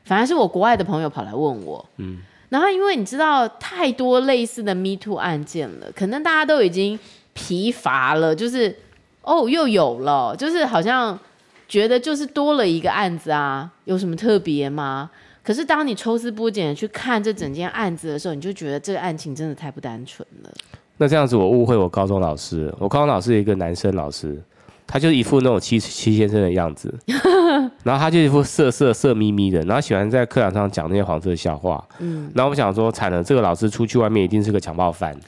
[0.05, 1.85] 反而是我国外的朋友跑来问我。
[1.97, 2.19] 嗯，
[2.51, 6.99] 然后因为你知道太多类似的 Me Too 案件了，可能大家都已经
[7.33, 8.77] 疲乏了，就是
[9.23, 11.19] 哦又有了，就是好像
[11.67, 15.11] 觉得就是多了一个案子啊，有什么特别吗？
[15.47, 20.51] 可是，当你抽丝剥茧的去看这整件案子的时候，你就觉得这个案情真的太不单纯了。
[20.97, 22.75] 那这样子，我误会我高中老师。
[22.81, 24.43] 我高中老师一个男生老师，
[24.89, 26.93] 他就是一副那种七七先生的样子，
[27.85, 31.87] 然后他就一副色色色眯眯的，然后喜欢在课堂上讲那些黄色笑话。
[32.01, 35.17] 嗯，然后我想说，惨了，这个老师出去外面一定是个强暴犯。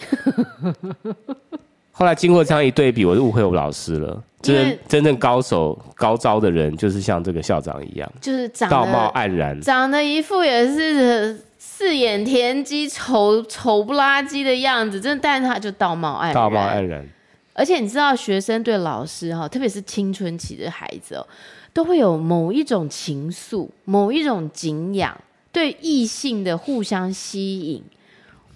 [1.98, 4.22] 后来经过这样一对比，我就误会我老师了。
[4.40, 15.00] 真真正高手高招的人，就是像这个校长一样，就是道貌岸然，长得一副也是四眼田鸡、丑丑不拉几的样子。
[15.00, 17.04] 真的，但是他就道貌岸然，道貌岸然。
[17.52, 21.26] 而且你知道，学生对老师哈，特别是青春期的孩子哦，
[21.72, 27.82] 都会有某一种情愫、某一种敬仰，对异性的互相吸引。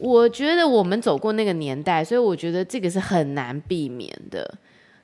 [0.03, 4.53] 我觉得我们走过那个年代，所以我觉得这个是很难避免的。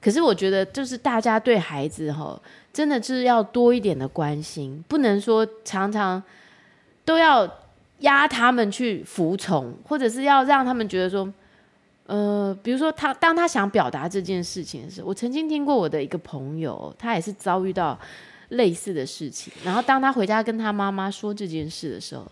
[0.00, 2.36] 可是我觉得，就是大家对孩子哈，
[2.72, 6.20] 真的是要多一点的关心，不能说常常
[7.04, 7.48] 都要
[8.00, 11.32] 压他们去服从，或者是要让他们觉得说，
[12.06, 17.96] 呃，比如说他当他想表达这件事情的时候，我曾经听过我的一个朋友，他也是遭遇到
[18.48, 22.26] 类似的事情，然后当他回家跟他妈妈说这件事的时候。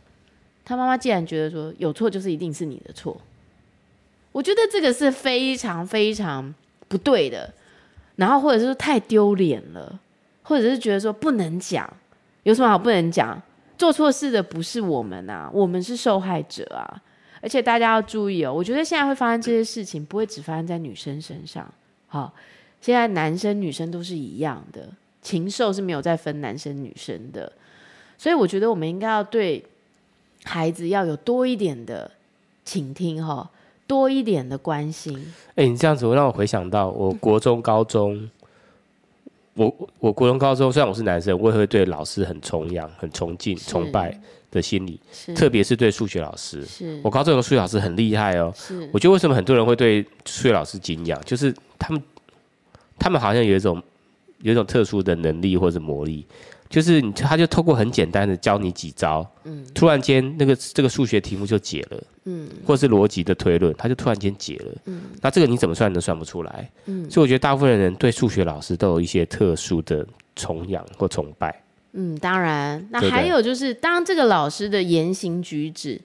[0.68, 3.16] 他妈妈既然觉得说有错就是一定是你的错，
[4.32, 6.52] 我觉得这个是非常非常
[6.88, 7.54] 不对的，
[8.16, 10.00] 然后或者是说太丢脸了，
[10.42, 11.88] 或者是觉得说不能讲，
[12.42, 13.40] 有什么好不能讲？
[13.78, 17.00] 做错事的不是我们啊，我们是受害者啊！
[17.40, 21.72] 而且大家要注意哦，我觉得现在会发生这些事情，不会只发生在女生身上，
[22.08, 22.34] 好，
[22.80, 24.88] 现在男生女生都是一样的，
[25.22, 27.52] 禽兽是没有再分男生女生的，
[28.18, 29.64] 所以我觉得我们应该要对。
[30.46, 32.08] 孩子要有多一点的
[32.64, 33.50] 倾听哈，
[33.86, 35.18] 多一点的关心。
[35.50, 38.30] 哎、欸，你这样子会让我回想到我国中、高中，
[39.54, 44.18] 我我国中、高中虽然我是男生，我也会对老师很崇仰、很崇敬、崇拜
[44.52, 45.00] 的心理，
[45.34, 46.64] 特别是对数学老师。
[46.64, 48.52] 是我高中有个数学老师很厉害哦。
[48.54, 52.02] 是我觉得为什么很多人会对数学老师敬仰，就是他们
[52.98, 53.82] 他们好像有一种
[54.42, 56.24] 有一种特殊的能力或者魔力。
[56.68, 76.00] 就是他就透过很简单的教你几招，嗯，突然间那个这个数学题目就解了，嗯，或是逻辑的推论，他就突然间解了，嗯，那这个你怎么算都算不出来，嗯，所以我觉得大部分人对数学老师都有一些特殊的崇仰或崇拜，嗯，当然，那还有就是当这个老师的言行举止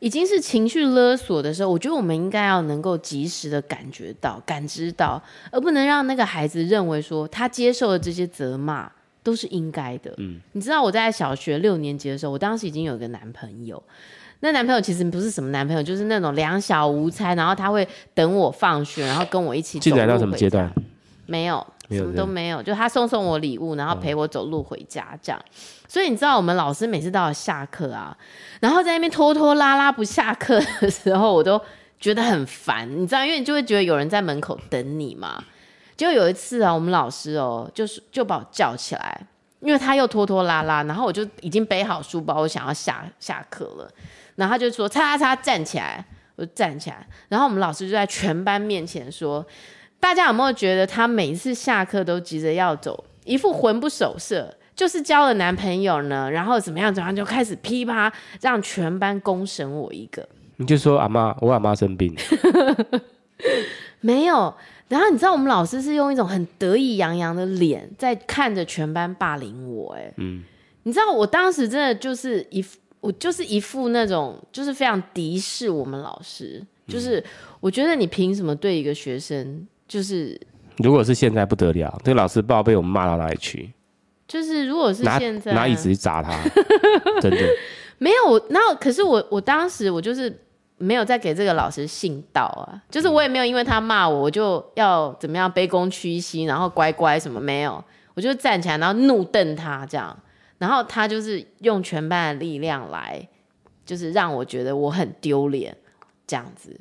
[0.00, 8.90] 已经是情绪勒索的时候，我觉得我们应该要能够及时的感觉到、感知到，而不能让那个孩子认为说他接受了这些责骂。
[9.22, 10.14] 都是应该的。
[10.18, 13.82] 嗯，你知道我在小学六年级的时候，我当时已经有一个男朋友。
[14.42, 19.78] 那男朋友其实不是什么男朋友，就是那种两小无猜，然后他会等我放学，然后跟我一起。
[19.78, 20.72] 进来到什么阶段？
[21.26, 25.38] 没有，什么都没有，就他送送我礼物，然后陪我走路回家这样。
[25.46, 25.52] 嗯。
[25.86, 28.16] 所以你知道，我们老师每次到了下课啊，
[28.60, 31.60] 然后在那边拖拖拉拉不下课的时候，我都
[32.00, 32.88] 觉得很烦。
[32.90, 35.44] 你知道，因为你就会觉得有人在门口等你嘛。
[36.00, 39.26] 就有一次啊，我们老师哦，就是就把我叫起来，
[39.60, 43.86] 因为他又拖拖拉拉，然后我就已经背好书包，我想要下下课了，
[44.36, 46.02] 然后他就说：“叉叉叉，站起来！”
[46.36, 49.44] 我就站起来，然后我们老师就在全班面前说
[50.00, 56.30] ：“大家有没有觉得他每一次下课都急着要走，一副魂不守舍，就是交了男朋友呢？
[56.30, 58.10] 然后怎么样怎么样，就开始噼啪
[58.40, 62.16] 让全班公审我一个。”你就说：“阿妈，我阿妈生病。”
[64.00, 64.54] 没有。
[64.90, 70.42] 然后你知道我们老师是用一种很得意洋洋的脸在看着全班霸凌我，哎，嗯，
[70.82, 77.22] 你知道我当时真的就是一副，我就是一副那种就是非常敌视我们老师，就是
[77.60, 80.36] 我觉得你凭什么对一个学生就是，
[80.78, 83.72] 如果是现在不得了，这个老师不知道被我们骂到哪里去，
[84.26, 86.36] 就是如果是现在拿椅子去砸他，
[87.22, 87.38] 真的。
[87.98, 90.36] 没有，然后可是我我当时我就是。
[90.82, 100.18] 没有再给这个老师信道啊，就是我也没有因为他骂我，我就要怎么样卑躬屈膝，然后乖乖什么没有，我就站起来，然后怒瞪他这样，
[100.56, 103.28] 然后他就是用全班的力量来，
[103.84, 105.76] 就是让我觉得我很丢脸
[106.26, 106.74] 这样子。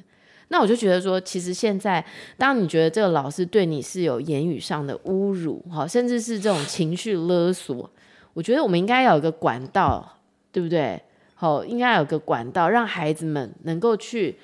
[0.48, 2.04] 那我就觉得说，其实现在
[2.38, 7.92] 当你觉得这个老师对你是有言语上的侮辱，哈，甚至是这种情绪勒索，
[8.34, 10.18] 我觉得我们应该要有个管道，
[10.54, 11.04] 对不对？
[11.42, 14.38] 好，应该有个管道，让孩子们能够去、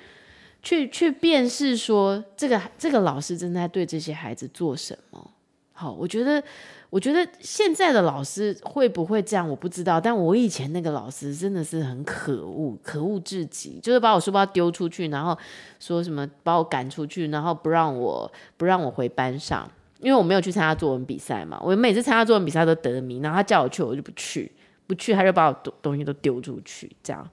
[0.62, 5.30] 去、去辨识，说这个这个老师正在对这些孩子做什么。
[5.74, 6.42] 好，我觉得，
[6.88, 10.00] 我觉得现在的老师会不会这样，我不知道。
[10.00, 15.36] 但我以前那个老师真的是很可恶，可恶至极，就是把我书包丢出去，然后
[15.78, 21.60] 说什么把我赶出去，然后不让我不让我回班上，因为我没有去参加作文比赛嘛。
[21.62, 24.50] 我每次参加作文比赛都得名，然后他叫我去，我就不去。
[24.86, 27.28] 不去，他就把我东东西都丢出去，这样。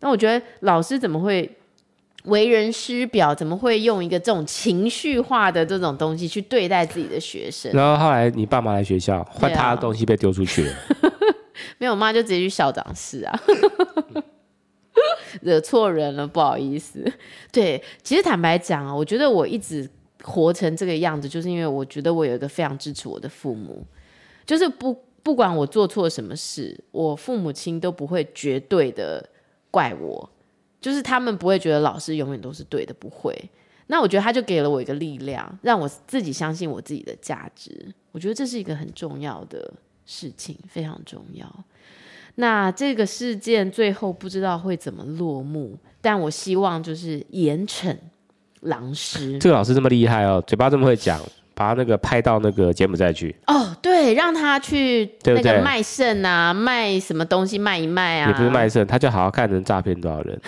[0.00, 1.50] 那我觉得老师怎么会
[2.24, 3.34] 为人师表？
[3.34, 7.72] 怎么会用一个这种情绪化的这种东西去对待自己的学生？
[7.72, 10.72] 然后后来你爸妈来学校，换他的东西被丢出去了。
[11.78, 13.40] 没有，我妈就直接去校长室啊，
[15.42, 17.04] 惹错人了，不好意思。
[17.50, 19.88] 对，其实坦白讲啊，我觉得我一直
[20.22, 23.84] 活成这个样子，就是因为我觉得我有一个非常支持我的父母，
[24.46, 24.96] 就是不。
[25.28, 29.22] 不管我做错什么事，我父母亲都不会绝对的
[29.70, 30.30] 怪我，
[30.80, 33.38] 就是他们不会觉得老师永远都是对的，不会。
[33.88, 37.92] 那我觉得他就给了我一个力量，让我自己相信我自己的价值。
[38.10, 39.70] 我觉得这是一个很重要的
[40.06, 41.46] 事情，非常重要。
[42.36, 47.94] 那这个事件最后不知道会怎么落幕，但我希望就是严惩
[48.60, 49.38] 狼师。
[49.38, 51.20] 这个老师这么厉害哦，嘴巴这么会讲。
[51.58, 58.28] 把他那个派到那个柬埔寨去哦，对，让他去那个卖肾啊，卖什么东西卖一卖啊？
[58.30, 60.40] 也不是卖肾，他就好好看能诈骗多少人，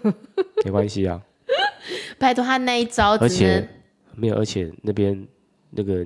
[0.66, 1.18] 没关系啊。
[2.18, 3.66] 拜托他那一招，而且
[4.14, 5.26] 没有，而且那边
[5.70, 6.04] 那个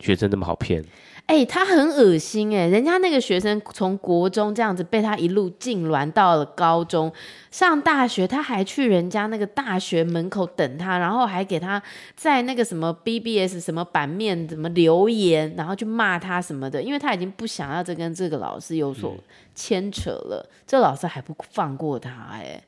[0.00, 0.84] 学生那么好骗。
[1.26, 2.68] 哎、欸，他很恶心哎！
[2.68, 7.12] 人家那个学生从国中这样子被他一路痉挛到了高中，
[7.50, 11.82] 上大学他还去人家那个大学门口等他，然后还给他
[12.14, 19.16] 在那个什么 BBS 什么版面怎么留言，然后去骂他什么的，因为他已经不想要再跟这个老师有所
[19.52, 20.48] 牵扯了。
[20.48, 22.62] 嗯、这老师还不放过他哎！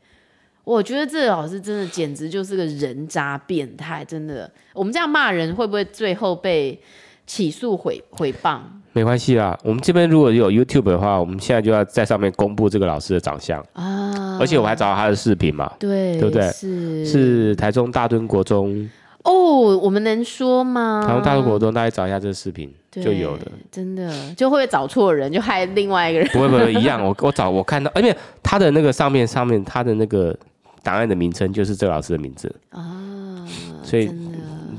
[0.64, 4.50] 我觉得这个老师真的简直就是个人渣变态，真的。
[4.72, 6.82] 我们这样骂人会不会最后被？
[7.28, 8.58] 起诉毁毁谤。
[8.92, 13.64] 没关系啦，我们这边如果有 YouTube 的话，我们现在就要在上面公布这个老师的长相。
[13.74, 16.50] 啊，而且我还找到他的视频嘛，对，对不对？
[16.50, 17.06] 是。
[17.06, 18.90] 是台中大墩国中
[19.22, 21.04] 哦，我们能说吗？
[21.06, 24.34] 台中大墩国中，大家找一下这个视频就有的，真的。
[24.34, 30.36] 就会找错人，就害另外一个人，不会不会一样，我我找我看到，而且他的那个上面上面他的那个
[30.82, 32.52] 档案的名称就是这个老师的名字。
[32.70, 33.46] 啊，
[33.84, 34.10] 所以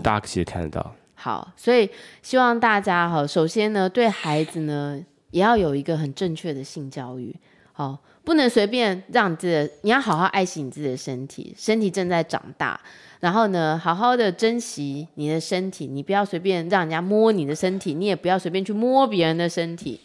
[0.01, 0.93] 大家其实看得到。
[1.21, 1.89] 好，所以
[2.21, 4.97] 希望大家哈，首先呢，对孩子呢，
[5.31, 7.35] 也要有一个很正确的性教育。
[7.73, 12.79] 好，不能随便让这，你要好好爱惜你自己的身体，身体正在长大。
[13.19, 19.99] 然后呢，好好的珍惜你的身体，你不要随便让人家摸你的身体，你也不要随便去摸别人的身体。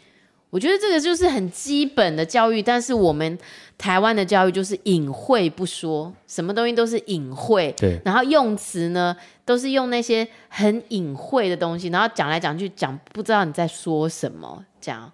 [0.51, 3.37] 我觉得这个就是很基本的教育，但是我们
[3.77, 15.11] 台湾的教育就是隐晦不说，什么东西都是隐晦，对，然后用词呢都是用那些很隐晦的东西，然后讲来讲去讲不知道你在说什么，这样。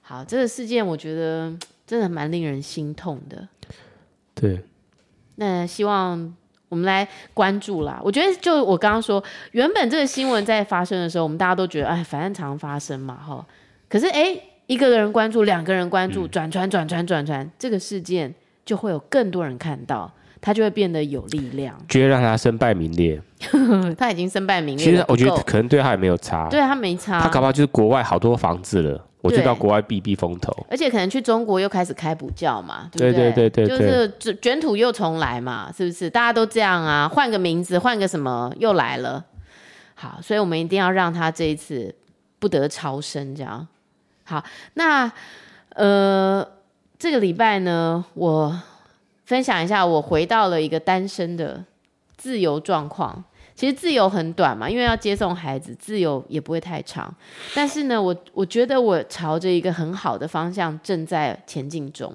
[0.00, 1.52] 好，这个事件我觉得
[1.86, 3.48] 真的蛮令人心痛的。
[4.34, 4.62] 对，
[5.36, 6.34] 那希望。
[6.70, 7.98] 我们来关注啦。
[8.04, 13.42] 我觉得，就我刚刚说，原本这个新闻在发生的时候，我们大家都觉得，哎，反正常发生嘛，哈。
[13.88, 18.34] 可是，哎，一个人关注，两个人关注，转传、转传、转传，这个事件
[18.66, 20.12] 就会有更多人看到，
[20.42, 23.18] 它就会变得有力量，觉得让他身败名裂。
[23.96, 24.84] 他已经身败名裂。
[24.84, 27.20] 其实我觉得可能对他也没有差，对他没差。
[27.20, 29.04] 他搞不好就是国外好多房子了。
[29.20, 33.32] 我就到国外避避风头，而且可能去中国又开始开补教嘛，对不对？
[33.32, 36.08] 对对对对，就是卷土又重来嘛，是不是？
[36.08, 39.22] 大家都这样啊，换个名字，换个什么又来了。
[39.96, 41.92] 好，所以我们一定要让他这一次
[42.38, 43.66] 不得超生，这样。
[44.22, 44.42] 好，
[44.74, 45.10] 那
[45.70, 46.46] 呃，
[46.96, 48.56] 这个礼拜呢，我
[49.26, 51.64] 分享一下，我回到了一个单身的
[52.16, 53.24] 自由状况。
[53.58, 57.12] 其实自由很短嘛，因为要接送孩子，自由也不会太长。
[57.56, 62.14] 但是呢，我我觉得我朝着一个很好的方向正在前进中。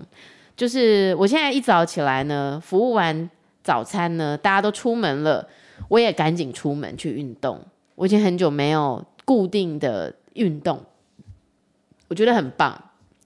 [0.55, 3.29] 就是我现在一早起来呢，服务完
[3.61, 5.45] 早餐呢，大家都出门了，
[5.89, 7.59] 我也赶紧出门去运动。
[7.95, 10.81] 我已经很久没有固定的运动，
[12.07, 12.81] 我觉得很棒，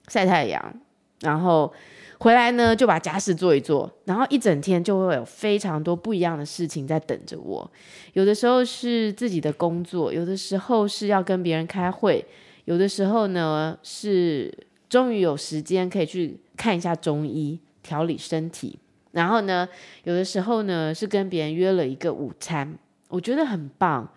[0.08, 0.74] 晒太阳，
[1.20, 1.72] 然后。
[2.20, 7.70] 回来呢，就把家事做一做，然后一整天就会有非常多不一样的事情在等着我。
[8.12, 12.24] 有的时候是自己的工作，有的时候是要跟别人开会，
[12.64, 14.52] 有的时候呢是
[14.88, 18.76] 终于有时间可以去看一下中医调理身体，
[19.12, 19.68] 然后呢，
[20.02, 22.76] 有的时候呢是跟别人约了一个午餐，
[23.10, 24.08] 我觉得很棒。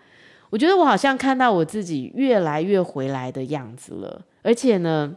[0.50, 5.16] 我觉得我好像看到我自己越来越回来的样子了，而且呢。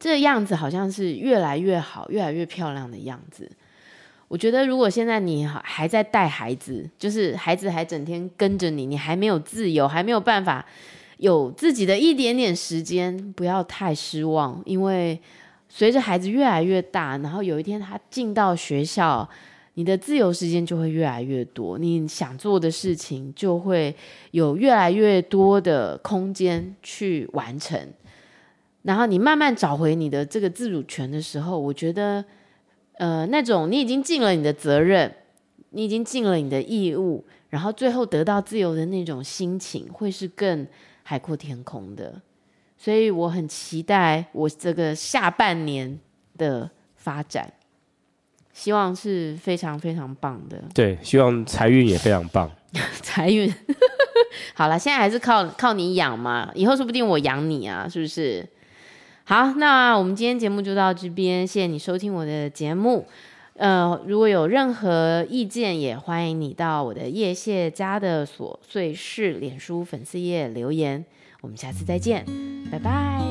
[0.00, 3.48] 这个样子好像是越来越好、越来越漂亮的样子。
[4.28, 10.64] 我觉得，如果现在你还在带孩子，就是孩子还整天跟着你，你还没有自由，还没有办法
[11.18, 14.62] 有自己的一点点时间，不要太失望。
[14.64, 15.20] 因为
[15.68, 19.28] 随着孩子越来越大，然后有一天他进到学校，
[19.74, 23.94] 你的自由时间就会越来越多，你想做的事情就会
[24.30, 27.78] 有越来越多的空间去完成。
[28.82, 32.24] 然后你慢慢找回你的这个自主权的时候，我觉得，
[32.94, 35.14] 呃，那种你已经尽了你的责任，
[35.70, 40.66] 你已经尽了你的义务，然后最后得到自由的那种心情，会是更
[41.02, 42.20] 海阔天空的。
[42.78, 46.00] 所以我很期待我这个下半年
[46.38, 47.52] 的发展，
[48.54, 50.64] 希望是非常非常棒的。
[50.74, 52.50] 对，希望财运也非常棒。
[53.02, 53.52] 财运，
[54.54, 58.48] 好了，现在还是靠靠你养嘛，以后说不定我养你啊，是不是？
[59.30, 63.06] 好，那我们今天节目就到这边，谢谢你收听我的节目。
[63.56, 71.04] 呃，如果有任何意见，也欢迎你到我的叶谢家的琐碎事脸书粉丝页留言。
[71.42, 72.26] 我们下次再见，
[72.72, 73.22] 拜拜。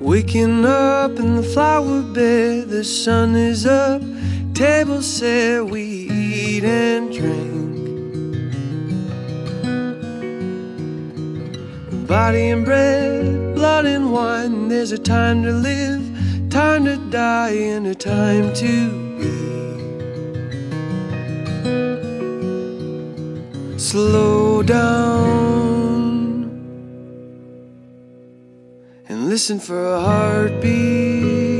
[0.00, 4.00] Waking up in the flower bed, the sun is up.
[4.58, 7.78] Table set, we eat and drink.
[12.08, 14.66] Body and bread, blood and wine.
[14.66, 16.02] There's a time to live,
[16.50, 18.90] time to die, and a time to
[19.20, 19.28] be.
[23.78, 26.50] Slow down
[29.08, 31.57] and listen for a heartbeat.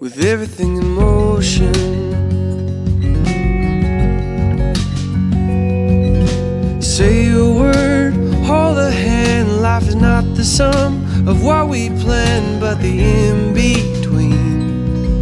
[0.00, 1.74] With everything in motion.
[6.80, 8.14] Say a word,
[8.46, 9.60] hold a hand.
[9.60, 15.20] Life is not the sum of what we plan, but the in between.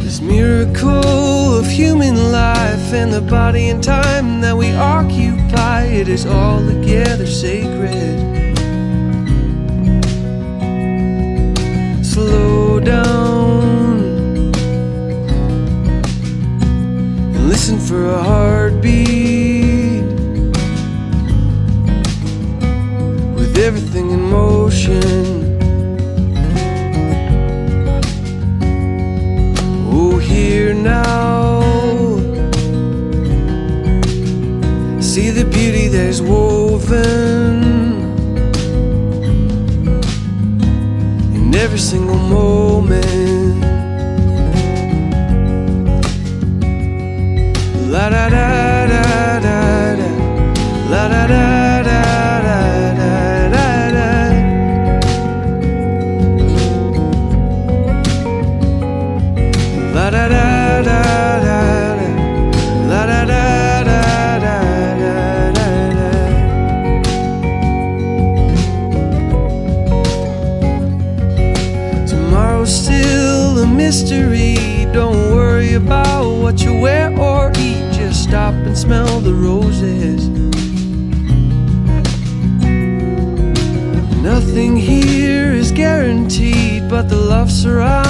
[0.00, 6.26] This miracle of human life and the body and time that we occupy, it is
[6.26, 8.29] all together sacred.
[12.20, 14.52] slow down
[17.34, 20.04] and listen for a heartbeat
[23.38, 25.28] with everything in motion.
[29.92, 31.60] Oh, here now,
[35.00, 36.49] see the beauty there's war.
[41.70, 42.49] Every single moment.
[87.50, 88.09] wraps around